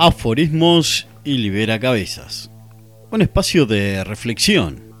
[0.00, 2.52] Aforismos y Libera Cabezas.
[3.10, 4.94] Un espacio de reflexión,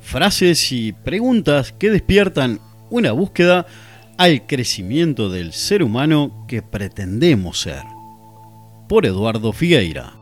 [0.00, 2.58] frases y preguntas que despiertan
[2.88, 3.66] una búsqueda
[4.16, 7.82] al crecimiento del ser humano que pretendemos ser.
[8.88, 10.14] Por Eduardo Figueira.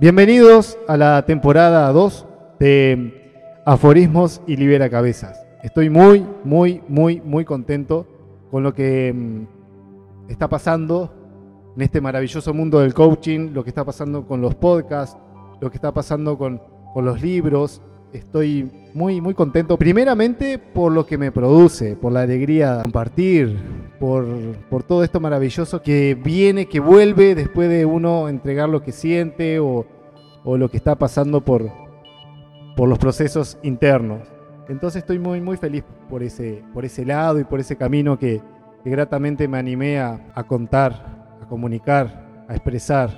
[0.00, 2.26] Bienvenidos a la temporada 2
[2.58, 3.25] de
[3.68, 5.44] Aforismos y Libera Cabezas.
[5.64, 8.06] Estoy muy, muy, muy, muy contento
[8.48, 11.12] con lo que mm, está pasando
[11.74, 15.18] en este maravilloso mundo del coaching, lo que está pasando con los podcasts,
[15.60, 16.62] lo que está pasando con,
[16.94, 17.82] los libros.
[18.12, 19.76] Estoy muy, muy contento.
[19.76, 23.58] Primeramente por lo que me produce, por la alegría de compartir,
[23.98, 24.26] por,
[24.70, 29.58] por, todo esto maravilloso que viene, que vuelve después de uno entregar lo que siente
[29.58, 29.86] o,
[30.44, 31.68] o lo que está pasando por,
[32.76, 34.20] por los procesos internos.
[34.68, 38.40] Entonces estoy muy, muy feliz por ese, por ese lado y por ese camino que,
[38.84, 43.10] que gratamente me animé a, a contar, a comunicar, a expresar.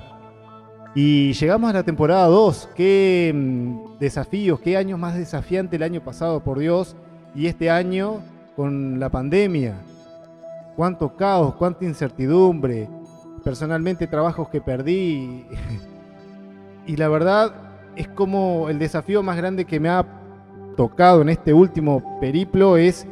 [0.95, 2.71] Y llegamos a la temporada 2.
[2.75, 6.97] Qué mm, desafíos, qué años más desafiante el año pasado, por Dios.
[7.35, 8.21] Y este año
[8.57, 9.77] con la pandemia.
[10.77, 12.89] Cuánto caos, cuánta incertidumbre.
[13.43, 15.47] Personalmente trabajos que perdí.
[16.87, 17.68] y la verdad
[17.99, 20.07] es como el desafío más grande que me ha
[20.77, 23.07] tocado en este último periplo es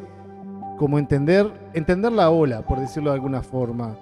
[0.78, 3.96] como entender, entender la ola, por decirlo de alguna forma.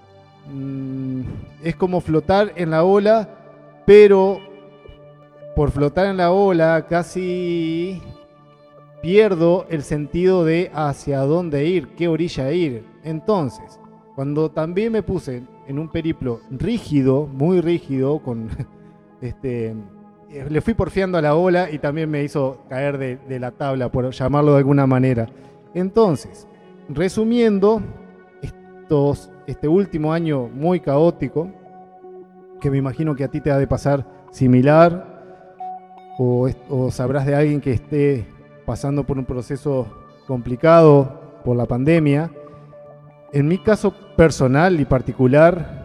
[0.53, 1.23] Mm,
[1.63, 3.29] es como flotar en la ola,
[3.87, 4.39] pero
[5.57, 8.03] por flotar en la ola casi
[9.01, 12.85] pierdo el sentido de hacia dónde ir, qué orilla ir.
[13.05, 13.81] Entonces,
[14.15, 18.51] cuando también me puse en un periplo rígido, muy rígido, con
[19.23, 19.75] este,
[20.49, 23.91] le fui porfiando a la ola y también me hizo caer de, de, la tabla,
[23.91, 25.29] por llamarlo de alguna manera.
[25.75, 26.49] Entonces,
[26.89, 27.83] resumiendo,
[28.43, 31.51] estos, este último año muy caótico,
[32.61, 35.13] que me imagino que a ti te ha de pasar similar,
[36.19, 38.27] o, o sabrás de alguien que esté
[38.65, 39.87] pasando por un proceso
[40.27, 42.31] complicado por la pandemia.
[43.33, 45.84] En mi caso personal y particular,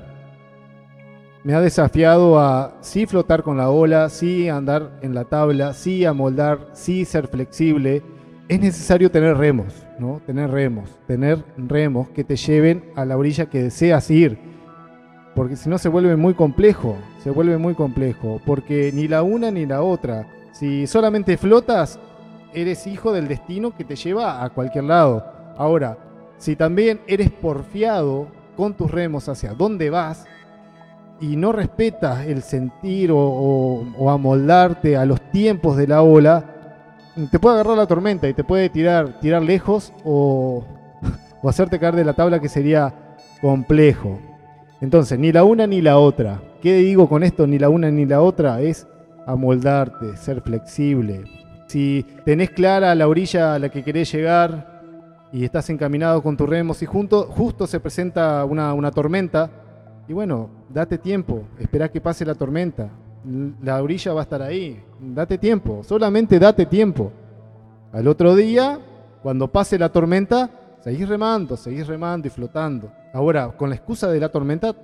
[1.43, 6.05] me ha desafiado a sí flotar con la ola, sí andar en la tabla, sí
[6.05, 8.03] amoldar, sí ser flexible.
[8.49, 10.21] Es necesario tener remos, ¿no?
[10.25, 14.37] Tener remos, tener remos que te lleven a la orilla que deseas ir.
[15.35, 18.41] Porque si no se vuelve muy complejo, se vuelve muy complejo.
[18.45, 20.27] Porque ni la una ni la otra.
[20.51, 21.99] Si solamente flotas,
[22.53, 25.25] eres hijo del destino que te lleva a cualquier lado.
[25.57, 25.97] Ahora,
[26.37, 30.25] si también eres porfiado con tus remos hacia dónde vas,
[31.21, 36.45] y no respetas el sentir o, amoldarte a los tiempos de la ola,
[37.31, 40.63] te puede agarrar la tormenta y te puede tirar, tirar lejos o,
[41.43, 42.93] hacerte caer de la tabla que sería
[43.41, 44.19] complejo.
[44.81, 46.41] Entonces, ni la una ni la otra.
[46.61, 47.47] ¿Qué digo con esto?
[47.47, 48.87] Ni la una ni la otra es
[49.25, 51.23] amoldarte, ser flexible.
[51.67, 54.81] Si tenés clara la orilla a la que querés llegar
[55.31, 59.49] y estás encaminado con tus remos y junto, justo se presenta una, una tormenta,
[60.09, 62.89] y bueno, date tiempo, espera que pase la tormenta.
[63.61, 64.83] La orilla va a estar ahí.
[64.99, 67.11] Date tiempo, solamente date tiempo.
[67.93, 68.79] Al otro día,
[69.21, 70.49] cuando pase la tormenta,
[70.79, 72.91] seguís remando, seguís remando y flotando.
[73.13, 74.75] Ahora, con la excusa de la tormenta,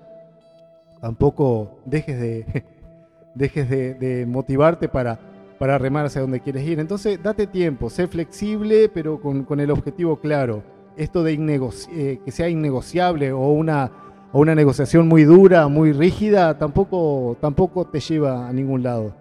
[1.02, 2.64] tampoco dejes de,
[3.34, 5.20] dejes de, motivarte para,
[5.58, 6.80] para remar hacia donde quieres ir.
[6.80, 10.62] Entonces, date tiempo, sé flexible, pero con, con el objetivo claro.
[10.96, 16.58] Esto de eh, que sea innegociable o una o una negociación muy dura, muy rígida,
[16.58, 19.16] tampoco, tampoco te lleva a ningún lado.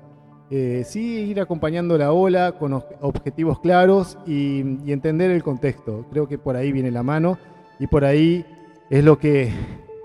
[0.50, 6.06] Eh, sí ir acompañando la ola con objetivos claros y, y, entender el contexto.
[6.10, 7.38] Creo que por ahí viene la mano
[7.78, 8.44] y por ahí
[8.90, 9.52] es lo que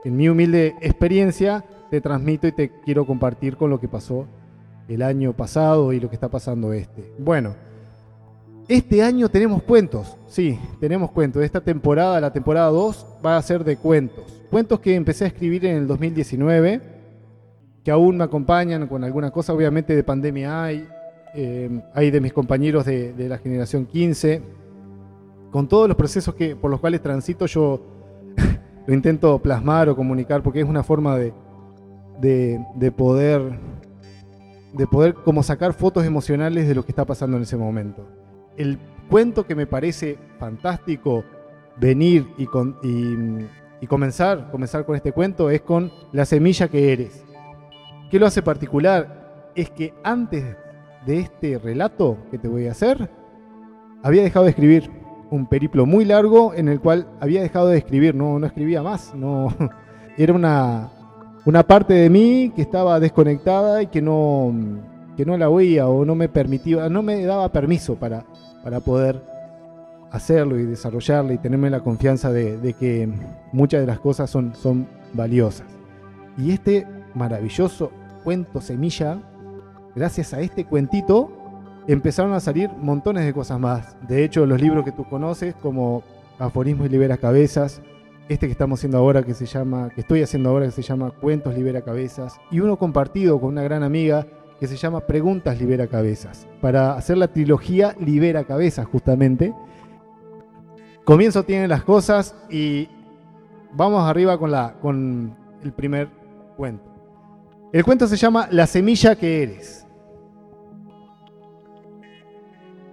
[0.05, 4.27] en mi humilde experiencia te transmito y te quiero compartir con lo que pasó
[4.87, 7.13] el año pasado y lo que está pasando este.
[7.19, 7.55] Bueno,
[8.69, 11.43] este año tenemos cuentos, sí, tenemos cuentos.
[11.43, 15.65] Esta temporada, la temporada 2, va a ser de cuentos cuentos que empecé a escribir
[15.65, 16.81] en el 2019,
[17.83, 20.87] que aún me acompañan con alguna cosa, obviamente de pandemia hay,
[21.35, 24.41] eh, hay de mis compañeros de, la generación 15,
[25.51, 27.81] con todos los procesos que, por los cuales transito yo
[28.87, 31.33] lo intento plasmar o comunicar, porque es una forma de,
[32.19, 33.69] de, de poder
[34.71, 38.05] de poder como sacar fotos emocionales de lo que está pasando en ese momento.
[38.57, 38.77] El
[39.09, 41.23] cuento que me parece fantástico
[41.77, 42.45] venir y,
[43.87, 47.23] comenzar, comenzar con este cuento es con la semilla que eres.
[48.09, 49.51] ¿Qué lo hace particular?
[49.55, 50.43] Es que antes
[51.05, 53.09] de este relato que te voy a hacer,
[54.03, 54.91] había dejado de escribir.
[55.31, 59.13] Un periplo muy largo en el cual había dejado de escribir, no, escribía más.
[59.13, 59.53] No,
[60.17, 60.89] era una,
[61.45, 64.51] una parte de mí que estaba desconectada y que no,
[65.15, 68.25] que no la oía o no me permitía, no me daba permiso para,
[68.63, 69.21] para poder
[70.11, 73.09] hacerlo y desarrollarlo y tenerme la confianza de, que
[73.51, 75.67] muchas de las cosas son, son valiosas.
[76.37, 77.91] Y este maravilloso
[78.23, 79.19] cuento semilla,
[79.95, 81.31] gracias a este cuentito,
[81.87, 83.95] empezaron a salir montones de cosas más.
[84.07, 86.03] De hecho, los libros que tú conoces, como
[86.37, 87.81] Aforismo y Libera Cabezas,
[88.29, 91.11] este que estamos haciendo ahora que se llama, que estoy haciendo ahora que se llama
[91.11, 94.27] Cuentos Libera Cabezas, y uno compartido con una gran amiga
[94.59, 99.53] que se llama Preguntas Libera Cabezas, para hacer la trilogía Libera Cabezas justamente.
[101.05, 102.89] Comienzo tiene las cosas y
[103.71, 106.09] vamos arriba con, la, con el primer
[106.57, 106.83] cuento.
[107.71, 109.85] El cuento se llama La semilla que eres.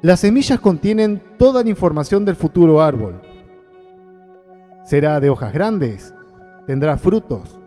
[0.02, 3.20] Las semillas contienen toda la información del futuro árbol.
[4.84, 6.14] Será de hojas grandes,
[6.66, 7.58] tendrá frutos,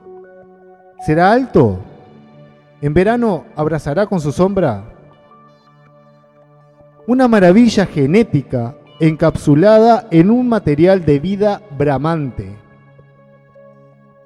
[1.05, 1.79] será alto,
[2.81, 4.83] en verano abrazará con su sombra.
[7.07, 12.55] Una maravilla genética encapsulada en un material de vida bramante,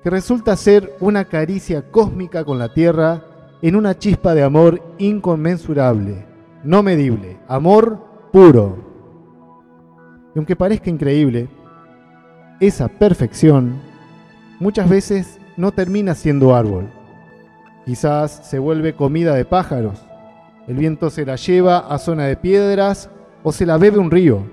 [0.03, 3.23] que resulta ser una caricia cósmica con la Tierra
[3.61, 6.25] en una chispa de amor inconmensurable,
[6.63, 8.00] no medible, amor
[8.31, 8.77] puro.
[10.35, 11.47] Y aunque parezca increíble,
[12.59, 13.79] esa perfección
[14.59, 16.89] muchas veces no termina siendo árbol.
[17.85, 20.00] Quizás se vuelve comida de pájaros.
[20.68, 23.09] El viento se la lleva a zona de piedras
[23.44, 24.45] o se la bebe un río.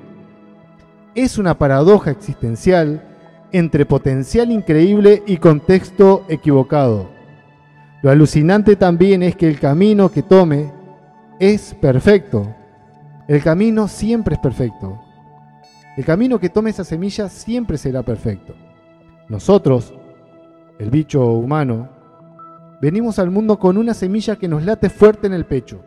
[1.15, 3.06] Es una paradoja existencial
[3.53, 7.09] entre potencial increíble y contexto equivocado.
[8.03, 10.73] Lo alucinante también es que el camino que tome
[11.38, 12.55] es perfecto.
[13.29, 15.00] El camino siempre es perfecto.
[15.97, 18.55] El camino que tome esa semilla siempre será perfecto.
[19.29, 19.94] Nosotros,
[20.79, 22.00] el bicho humano,
[22.81, 25.85] venimos al mundo con una semilla que nos late fuerte en el pecho.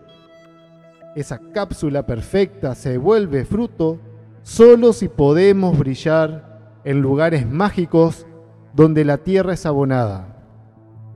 [1.15, 3.99] Esa cápsula perfecta se vuelve fruto
[4.41, 8.25] solo si podemos brillar en lugares mágicos
[8.73, 10.37] donde la tierra es abonada.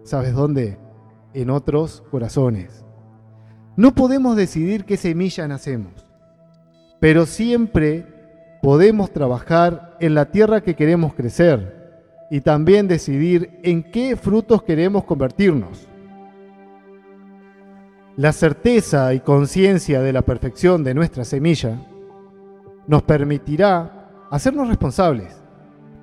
[0.03, 0.77] ¿Sabes dónde?
[1.33, 2.85] En otros corazones.
[3.75, 5.93] No podemos decidir qué semilla nacemos,
[6.99, 8.05] pero siempre
[8.61, 11.76] podemos trabajar en la tierra que queremos crecer
[12.29, 15.87] y también decidir en qué frutos queremos convertirnos.
[18.15, 21.79] La certeza y conciencia de la perfección de nuestra semilla
[22.87, 25.41] nos permitirá hacernos responsables,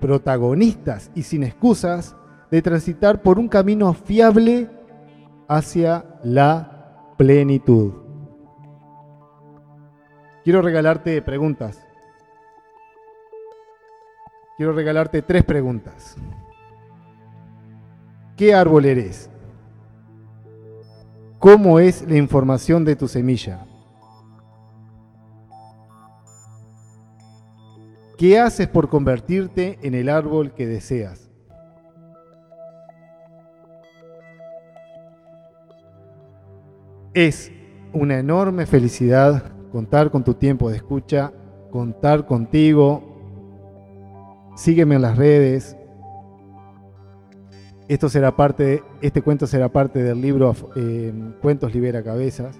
[0.01, 2.15] protagonistas y sin excusas
[2.51, 4.71] de transitar por un camino fiable
[5.49, 7.93] hacia la plenitud.
[10.45, 11.81] Quiero regalarte preguntas
[14.57, 16.17] quiero regalarte tres preguntas.
[18.37, 19.31] ¿Qué árbol eres?
[21.39, 23.67] ¿Cómo es la información de tu semilla?
[28.17, 31.31] ¿Qué haces por convertirte en el árbol que deseas?
[37.13, 37.53] Es
[37.93, 41.33] una enorme felicidad contar con tu tiempo de escucha,
[41.71, 43.14] contar contigo
[44.55, 45.77] Sígueme en las redes.
[47.89, 52.59] Esto será parte, este cuento será parte del libro eh, Cuentos Libera Cabezas.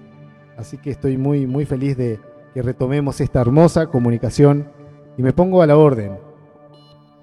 [0.57, 2.19] Así que estoy muy, muy feliz de
[2.53, 4.69] que retomemos esta hermosa comunicación
[5.17, 6.19] y me pongo a la orden.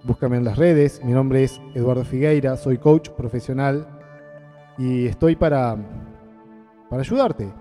[0.04, 1.04] Búscame en las redes.
[1.04, 3.86] Mi nombre es Eduardo Figueira, soy coach profesional
[4.78, 5.76] y estoy para,
[6.88, 7.52] para ayudarte.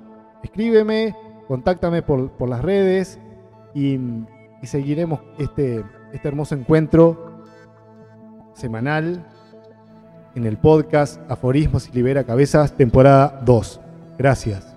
[0.43, 1.13] Escríbeme,
[1.47, 3.19] contáctame por, por las redes
[3.73, 3.99] y,
[4.61, 7.45] y seguiremos este este hermoso encuentro
[8.53, 9.25] semanal
[10.35, 13.81] en el podcast Aforismos y Libera Cabezas, temporada 2.
[14.17, 14.75] Gracias.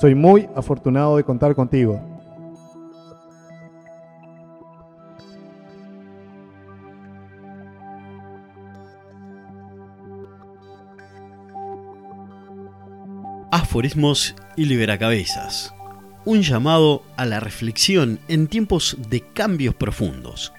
[0.00, 2.00] Soy muy afortunado de contar contigo.
[13.52, 15.74] Aforismos y Libera Cabezas.
[16.24, 20.52] Un llamado a la reflexión en tiempos de cambios profundos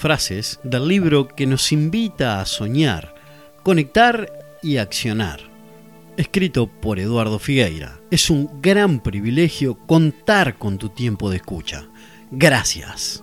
[0.00, 3.14] frases del libro que nos invita a soñar,
[3.62, 5.40] conectar y accionar.
[6.16, 8.00] Escrito por Eduardo Figueira.
[8.10, 11.86] Es un gran privilegio contar con tu tiempo de escucha.
[12.30, 13.22] Gracias.